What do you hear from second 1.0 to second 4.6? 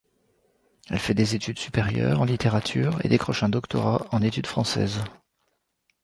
des études supérieures en littérature et décroche un doctorat en études